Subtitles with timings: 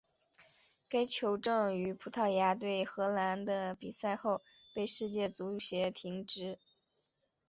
[0.89, 4.41] 该球证于葡萄牙对荷兰的比赛后
[4.73, 6.57] 被世界足协停职。